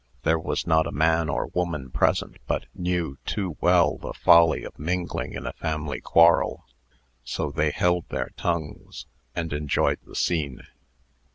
There 0.23 0.39
was 0.39 0.65
not 0.65 0.87
a 0.87 0.91
man 0.91 1.29
or 1.29 1.45
woman 1.53 1.91
present 1.91 2.37
but 2.47 2.65
knew 2.73 3.19
too 3.23 3.55
well 3.61 3.99
the 3.99 4.13
folly 4.15 4.63
of 4.63 4.79
mingling 4.79 5.33
in 5.33 5.45
a 5.45 5.53
family 5.53 6.01
quarrel. 6.01 6.65
So 7.23 7.51
they 7.51 7.69
held 7.69 8.09
their 8.09 8.31
tongues, 8.35 9.05
and 9.35 9.53
enjoyed 9.53 9.99
the 10.03 10.15
scene. 10.15 10.61